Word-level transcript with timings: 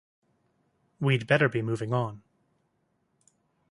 We'd 0.99 1.27
better 1.27 1.47
be 1.47 1.61
moving 1.61 1.93
on. 1.93 2.23